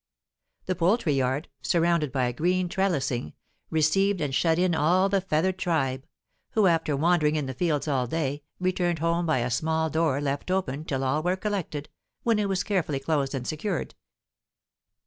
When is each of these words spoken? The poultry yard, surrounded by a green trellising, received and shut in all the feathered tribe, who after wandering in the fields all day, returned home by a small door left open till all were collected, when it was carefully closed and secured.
The 0.65 0.73
poultry 0.73 1.13
yard, 1.13 1.47
surrounded 1.61 2.11
by 2.11 2.25
a 2.25 2.33
green 2.33 2.67
trellising, 2.67 3.33
received 3.69 4.19
and 4.19 4.33
shut 4.33 4.57
in 4.57 4.73
all 4.73 5.09
the 5.09 5.21
feathered 5.21 5.59
tribe, 5.59 6.07
who 6.53 6.65
after 6.65 6.97
wandering 6.97 7.35
in 7.35 7.45
the 7.45 7.53
fields 7.53 7.87
all 7.87 8.07
day, 8.07 8.41
returned 8.59 8.97
home 8.97 9.27
by 9.27 9.41
a 9.41 9.51
small 9.51 9.91
door 9.91 10.19
left 10.19 10.49
open 10.49 10.85
till 10.85 11.03
all 11.03 11.21
were 11.21 11.35
collected, 11.37 11.87
when 12.23 12.39
it 12.39 12.49
was 12.49 12.63
carefully 12.63 12.99
closed 12.99 13.35
and 13.35 13.45
secured. 13.45 13.93